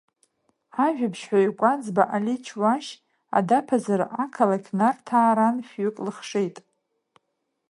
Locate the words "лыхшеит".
6.05-6.57